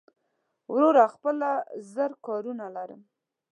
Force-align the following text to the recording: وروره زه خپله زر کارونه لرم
وروره 0.73 1.03
زه 1.05 1.11
خپله 1.15 1.51
زر 1.93 2.11
کارونه 2.25 2.65
لرم 2.75 3.01